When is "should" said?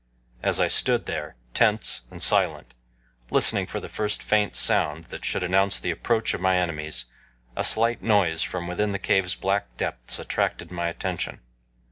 5.23-5.43